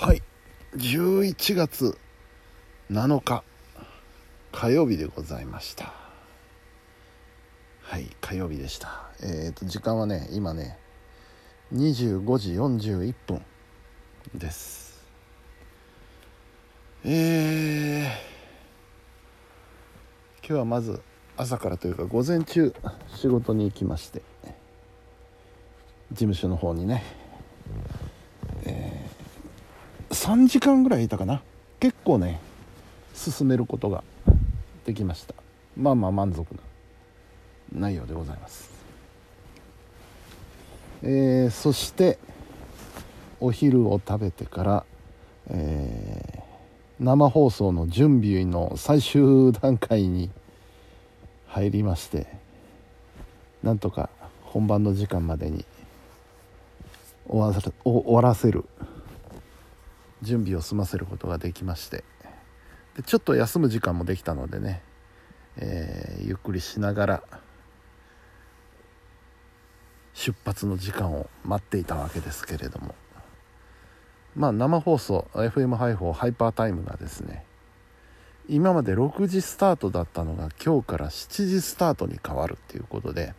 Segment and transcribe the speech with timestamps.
[0.00, 0.22] はい。
[0.76, 1.98] 11月
[2.88, 3.42] 7日
[4.52, 5.92] 火曜日でございました。
[7.82, 9.08] はい火曜日でした。
[9.20, 10.78] えっ、ー、と時間はね今ね
[11.74, 13.42] 25時41分
[14.36, 15.04] です。
[17.04, 18.18] えー、今
[20.46, 21.02] 日はまず
[21.36, 22.72] 朝からというか午前中
[23.16, 24.22] 仕事に行きまして
[26.12, 27.02] 事務所の方にね
[30.28, 31.40] 3時間ぐらいいたかな。
[31.80, 32.38] 結構ね
[33.14, 34.04] 進めることが
[34.84, 35.34] できました。
[35.74, 36.60] まあまあ満足な
[37.72, 38.70] 内容でございます。
[41.02, 42.18] えー、そして
[43.40, 44.84] お昼を食べてから、
[45.48, 50.30] えー、生放送の準備の最終段階に
[51.46, 52.26] 入りまして
[53.62, 54.10] なんとか
[54.42, 55.64] 本番の時間までに
[57.26, 57.40] 終
[58.12, 58.66] わらせる
[60.22, 62.04] 準備を済ませることができまして
[62.96, 64.82] でちょっと休む時間もできたのでね、
[65.56, 67.22] えー、ゆっくりしながら
[70.14, 72.94] 出発の時間を待っていたわけですけれども。
[74.38, 77.44] まあ生放送 FM 配報ハイパータイムがですね
[78.48, 83.34] 今まで6時スタートだったのが今日から7時スタートに変わるっていうことで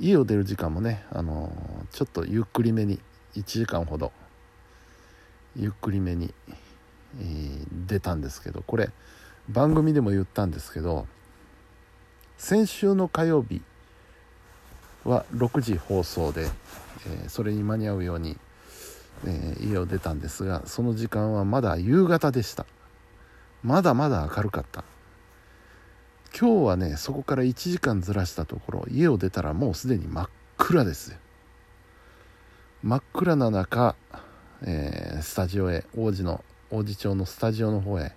[0.00, 3.00] 家を出る時間もね、あのー、ちょっとゆっくりめに
[3.36, 4.12] 1時間ほど
[5.58, 6.32] ゆっくりめに、
[7.20, 8.90] えー、出たんですけどこれ
[9.48, 11.06] 番組でも言ったんですけど
[12.36, 13.60] 先週の火曜日
[15.04, 16.48] は6時放送で、
[17.06, 18.36] えー、それに間に合うように、
[19.26, 22.66] えー、家を出たんですがその時間はまだ夕方でした。
[23.64, 24.84] まだまだ明るかった。
[26.38, 31.16] 今日はねそこから1時間ずらしたところ家を出たらもうすでに真っ暗です
[32.82, 33.96] 真っ暗な中
[34.62, 38.12] えー、スタジオへ王子の王子町のスタジオの方へ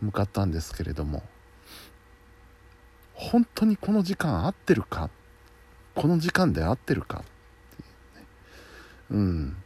[0.00, 1.22] 向かったんですけれども
[3.14, 5.10] 本当にこの時間合ってるか？
[5.96, 7.18] この時間で合ってるか？
[7.18, 7.22] っ
[7.76, 7.84] てい
[8.16, 8.26] うね
[9.10, 9.56] うん。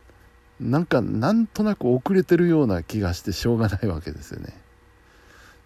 [0.60, 4.54] なんかなんとなく遅れてるような気がしてしょうがないわけですよね。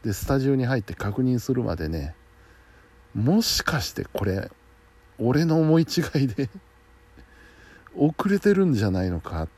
[0.03, 2.15] でスタジオに入って確認するまでね
[3.15, 4.51] もしかしてこれ
[5.19, 6.49] 俺の思い違いで
[7.97, 9.49] 遅れてるんじゃないのか？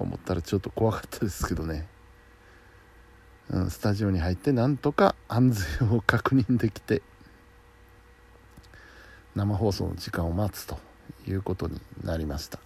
[0.00, 1.86] か思ったらちょっと怖かったですけどね、
[3.50, 7.02] うん、スタジオに入ってなんとか安全を確認できて
[9.34, 10.78] 生放送の時間を待つと
[11.28, 12.58] いうことになりました。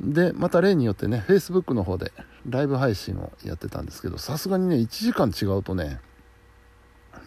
[0.00, 2.12] でまた例によってね Facebook の方で
[2.48, 5.98] ライブ配信をやってたんですけどさすがにね1時間違うとね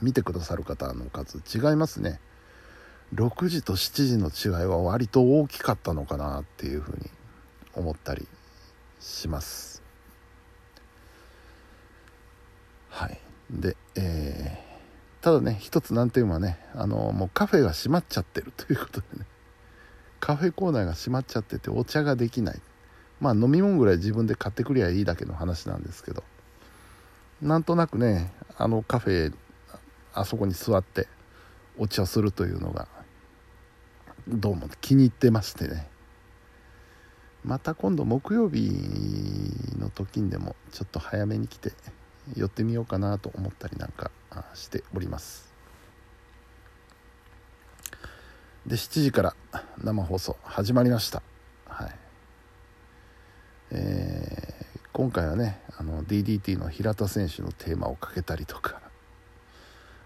[0.01, 2.21] 見てくださる方の数違いますね。
[3.13, 7.09] 6時と7時の違いは割と大きかったのかなっていうふうに
[7.75, 8.27] 思ったり
[8.99, 9.83] します。
[12.89, 13.19] はい。
[13.49, 19.25] でえー、ただね一つ難点はねあのもうカフェが閉まっちゃってるということでね。
[20.21, 22.61] カフェコーナーが閉まっちゃっててお茶ができない。
[23.19, 26.23] まあ飲み物ぐらい自分で買ってくりゃいいだけの話なんですけど。
[27.41, 29.33] なんとなくねあのカフェ
[30.13, 31.07] あそこに座って
[31.77, 32.87] お茶するというのが
[34.27, 35.87] どうも気に入ってましてね。
[37.43, 38.71] また今度木曜日
[39.79, 41.71] の時にでもちょっと早めに来て
[42.35, 44.11] 寄ってみようかなと思ったりなんか
[44.53, 45.51] しております。
[48.67, 49.35] で7時から
[49.83, 51.23] 生放送始まりました。
[51.65, 51.95] はい。
[53.71, 58.79] えー、今回はねあの DDT の平田選手のテーマをかけたりとか。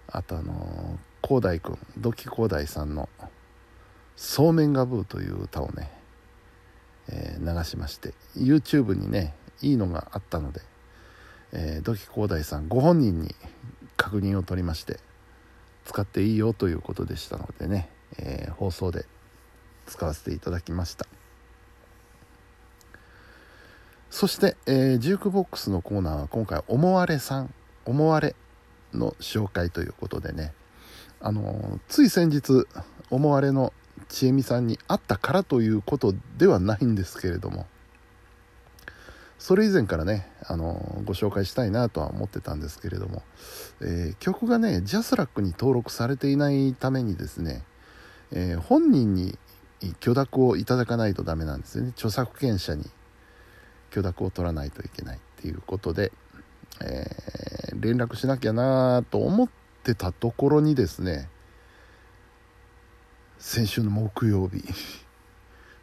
[0.08, 3.10] あとあの広大君土器広大さんの
[4.16, 5.92] 「そうめんガブーという歌をね、
[7.10, 10.62] えー、流しまして YouTube にねいいのがあったので、
[11.52, 13.36] えー、土器広大さんご本人に
[13.98, 15.00] 確認を取りまして
[15.86, 19.06] 使っていいよということでしたのでね、えー、放送で
[19.86, 21.06] 使わせていただきました。
[24.10, 27.54] そして、えー、ジュークボックスのコーナーは今回「思われさん」
[27.84, 28.34] 「思われ」
[28.96, 30.54] の紹介ということでね
[31.20, 32.66] あのつい先日
[33.10, 33.74] 思われの
[34.08, 37.66] ちえみさんに会ったからということではないんですけれども
[39.38, 43.22] それ以前からねあのご紹介したいなとは思ってたんですけれども、
[43.82, 47.64] えー、曲がねジャスラックに登録されていないためにですね、
[48.32, 49.38] えー、本人に
[50.00, 51.90] 許諾をいただかないとダメなんですよね。
[51.92, 52.86] 著作権者に
[53.92, 56.12] 許諾を取らないといけないっていうことで、
[56.82, 59.50] えー、連絡しなきゃなと思っ
[59.84, 61.30] てたところにですね
[63.38, 64.64] 先週の木曜日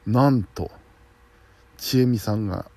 [0.07, 0.71] なんと
[1.77, 2.71] 千恵美さんが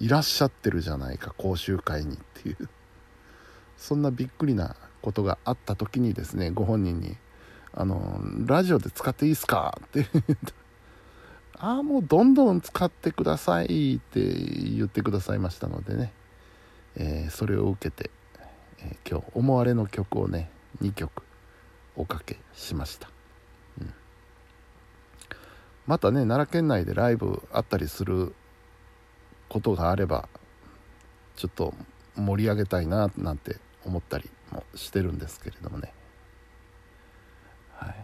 [0.00, 2.68] いらっしゃってるじゃないか講習会にっていう。
[3.76, 7.16] そんなびっくりなことがあった時にですねご本人に
[7.74, 10.06] 「あのラジオで使っていいですか?」って。
[11.56, 16.12] ああもうどんどん使ってくださいって言ってくださいましたのでね、
[16.96, 18.10] えー、それを受けて、
[18.78, 20.50] えー、今日思われの曲をね
[20.82, 21.22] 2曲
[21.94, 23.08] おかけしました、
[25.86, 28.34] またね奈良県内でライブあったりする
[29.48, 30.28] ことがあれば
[31.36, 31.74] ちょっと
[32.16, 35.92] 盛り上げたいななんて思ったりもしてるんですけれどもね。
[37.76, 37.94] はい。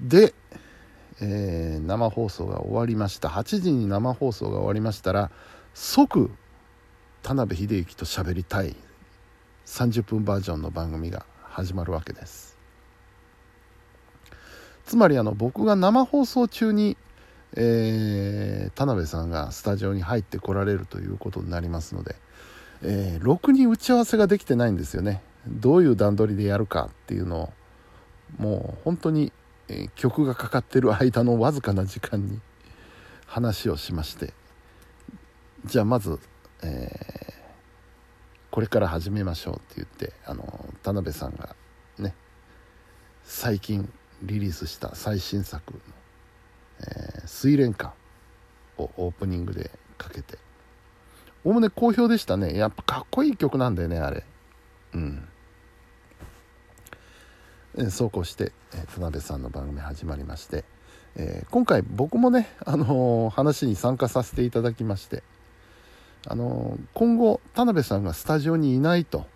[0.00, 0.34] で、
[1.20, 3.28] えー、生放送が終わりました。
[3.28, 5.30] 8時に生放送が終わりましたら
[5.74, 6.30] 即
[7.22, 8.74] 田辺秀幸と喋りたい
[9.66, 12.59] 30分バージョンの番組が始まるわけです。
[14.90, 16.96] つまりあの僕が生放送中に、
[17.54, 22.16] えー、田辺さんがスタジオに入ってこられるということになりますので、
[22.82, 25.22] えー、ろくに打ち合わせができてないんですよね。
[25.46, 27.52] どういう段取りでやるかっていうのを
[28.42, 29.32] もう本当に、
[29.68, 32.40] えー、曲がかかってる間のわずかな時間に
[33.26, 34.34] 話をしまして。
[35.66, 36.18] じゃあまず、
[36.64, 37.32] えー、
[38.50, 40.42] これから始めましょうって言ってあの
[40.82, 41.54] 田辺さんが
[42.00, 42.12] ね
[43.22, 43.88] 最近
[44.22, 45.80] リリースした最新作の
[46.80, 47.94] 「えー、水蓮花」
[48.78, 50.38] をオープニングでかけて。
[51.42, 52.54] おおむね好評でしたね。
[52.56, 54.24] やっぱかっこいい曲なんだよねあれ。
[54.94, 55.28] うん。
[57.90, 60.64] そうこうして、え、田辺さんの番組始まりまして、
[61.16, 65.22] えー、今回僕もね、あのー、話に参加させていただきまして。
[66.26, 69.26] あの今後田辺さんがスタジオにいないと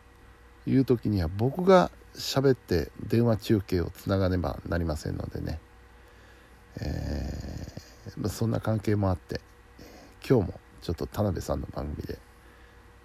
[0.66, 5.58] いう時には僕が喋って電話中継をつながねばなりませんのでね、
[6.80, 9.40] えー、そんな関係もあって
[10.26, 12.18] 今日もちょっと田辺さんの番組で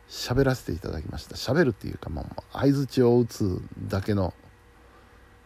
[0.10, 1.36] 喋らせていただきました。
[1.36, 4.34] 喋るっていうか、まあ、相づちを打つだけの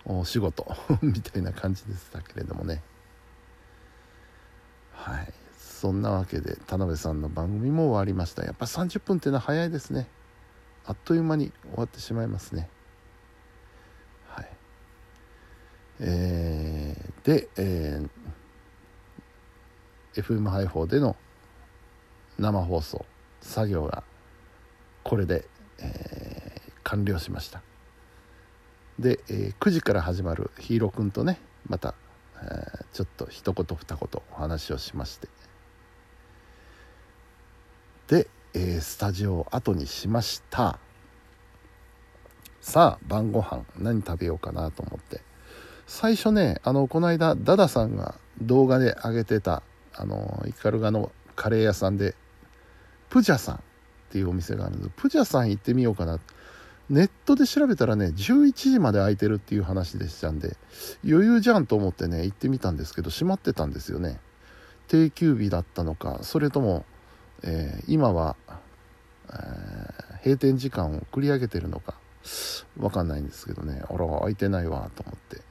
[0.05, 0.65] お仕事
[1.01, 2.81] みたいな感じでしたけれどもね。
[4.93, 5.33] はい。
[5.57, 8.45] そんなわけで田辺さんの番組も終わりました。
[8.45, 10.07] やっぱ30分っていうのは早いですね。
[10.85, 12.69] あっという間に終わってしまいますね。
[14.27, 14.49] はい。
[16.01, 21.15] えー、で、えー、FM 配報での
[22.37, 23.05] 生放送
[23.41, 24.03] 作業が
[25.03, 25.45] これで、
[25.79, 27.61] えー、完了しました。
[28.99, 31.95] で、えー、9時から始まるヒーローくんとねまた、
[32.41, 35.29] えー、ちょっと一言二言お話をしまして。
[38.07, 40.77] で、えー、スタジオを後にしました。
[42.61, 45.21] さあ晩ご飯何食べようかなと思って。
[45.87, 49.63] 最初ねあのこの間ダダさんが動画で上げてた
[49.95, 52.15] あのイカルガのカレー屋さんで
[53.09, 53.59] プジャさんっ
[54.11, 54.91] ていうお店があるんです。
[54.95, 56.19] プジャさん行ってみようかな。
[56.89, 60.57] ネットで調べたらね11時まで空いてるっていう話でしたんで
[61.03, 64.19] 余裕じゃんと思ってね行ってみたんですけど閉まってたんですよね。
[64.89, 66.85] 定休日だったのかそれとも
[67.43, 68.35] えー、今は、
[69.29, 71.95] えー、閉店時間を繰り上げてるのか
[72.77, 73.81] わかんないんですけどね。
[73.89, 75.41] あら空いてないわと思って。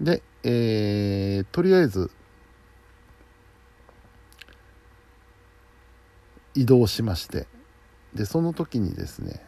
[0.00, 2.10] で、えー、とりあえず
[6.54, 7.46] 移動しまして。
[8.14, 9.40] でその時にですね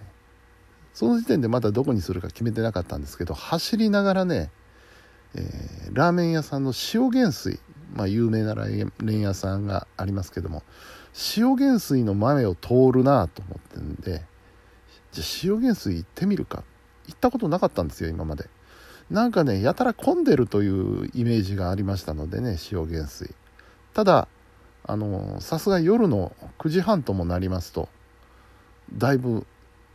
[0.92, 4.50] その時点でまだどこにするか決めてなかったんですけど走りながらね、
[5.34, 7.60] えー、ラーメン屋さんの塩元水
[7.96, 10.62] まあ有名なラーメン屋さんがありますけども
[11.36, 14.22] 塩原水の豆を通るなと思ってんで
[15.12, 16.62] じゃあ塩原水行ってみるか。
[17.06, 18.48] 行ったことなかったんですよ今まで。
[19.10, 23.34] なんかねやたら混んでるというイメージがありましたのでね塩原水。
[23.94, 24.28] ただ
[24.84, 27.88] あのさすが夜の9時半ともなりますと
[28.92, 29.46] だいぶ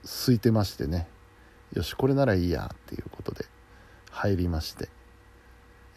[0.03, 1.08] 空いてましてね。
[1.74, 3.46] よしこれならいいやっていうことで
[4.10, 4.89] 入りまして、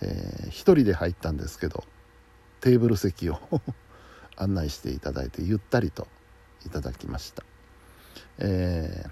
[0.02, 1.82] えー、1人で入ったんですけど
[2.64, 3.38] テーブル席を
[4.38, 6.08] 案内していただいてゆったりと
[6.64, 7.44] いただきました、
[8.38, 9.04] え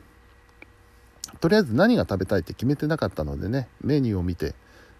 [1.26, 4.54] ー、とりあえず何が食べたいって決めてなかったのでねメニューを見て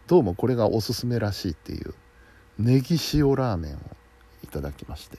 [0.07, 1.95] どうもこれがおすすめらしいっていう
[2.59, 3.79] ネギ塩ラーメンを
[4.45, 5.19] いただきまして。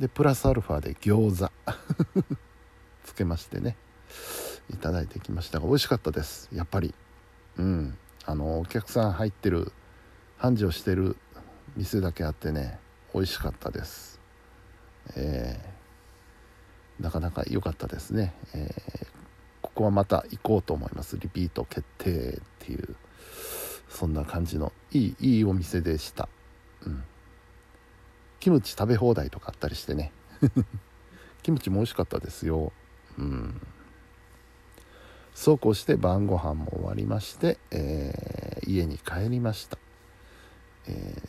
[0.00, 1.52] でプラスアルファで餃子
[3.06, 3.76] つけましてね
[4.68, 6.48] いただいてきましたが美味しかったです。
[6.52, 6.92] やっぱり。
[7.56, 7.96] うん。
[8.24, 9.72] あのお客さん入ってる
[10.38, 11.16] 繁盛してる
[11.76, 12.78] 店だけあってね
[13.14, 14.20] 美味しかったです、
[15.14, 19.06] えー、なかなか良かったですね、えー、
[19.62, 21.18] ここはまた行こうと思います。
[21.18, 22.96] リピート決定っていう
[23.88, 26.28] そんな感じのいいいいお店でした。
[26.86, 27.04] うん。
[28.40, 30.12] キムチ食べ放題とかあったりしてね。
[31.42, 32.72] キムチも美味しかったですよ。
[33.18, 33.60] うん。
[35.34, 39.76] そうこうして晩ご飯も終わりまして、えー、家に帰りました、
[40.88, 41.28] えー、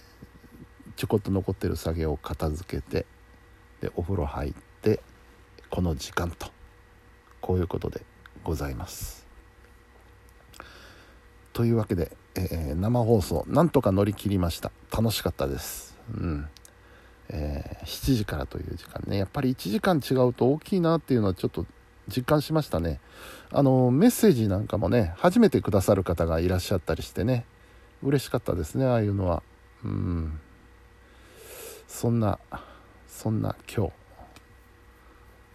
[0.97, 3.05] ちょこっと残ってる作業を片付けて
[3.81, 4.99] でお風呂入って
[5.69, 6.47] この時間と
[7.39, 8.01] こういうことで
[8.43, 9.27] ございます。
[11.53, 14.71] というわけで、えー、生放送なんとか乗り切りました。
[14.91, 15.97] 楽しかったです。
[16.13, 16.47] うん。
[17.29, 19.17] えー、7時からという時間ね。
[19.17, 21.65] やっぱり1時間違うと大きいなっていうのはちょっと
[22.07, 22.99] 実感しましたね。
[23.51, 27.45] あのメッセージなんかもね初めてくださる方がいらっしゃったりしてね。
[28.03, 29.43] 嬉しかったですねああいうのは。
[29.83, 30.39] うん。
[31.99, 32.37] そんな
[33.07, 33.91] そんな今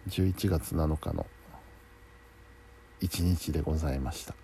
[0.08, 1.24] 日11月7日の
[3.00, 4.34] 一日でございました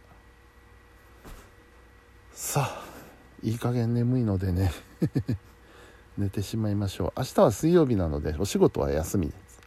[2.31, 2.85] さあ
[3.43, 4.71] いい加減眠いのでね
[6.17, 9.61] 寝てしまいましょう明日は水曜日なのでお仕事は休みです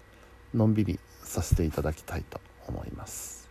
[0.53, 3.50] のんびりさせていただきたいと思います。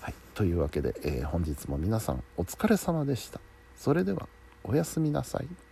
[0.00, 3.40] はい、というわけで、えー、本日も皆さんお疲れ様でした。
[3.76, 4.28] それでは
[4.62, 5.69] おやすみなさい。